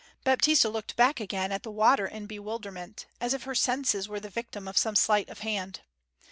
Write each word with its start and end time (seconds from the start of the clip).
Baptista 0.23 0.67
looked 0.67 0.95
back 0.95 1.19
again 1.19 1.51
at 1.51 1.61
the 1.61 1.69
water 1.69 2.07
in 2.07 2.25
bewilderment, 2.25 3.05
as 3.19 3.35
if 3.35 3.43
her 3.43 3.53
senses 3.53 4.09
were 4.09 4.19
the 4.19 4.29
victim 4.31 4.67
of 4.67 4.75
some 4.75 4.95
sleight 4.95 5.29
of 5.29 5.41
hand. 5.41 5.81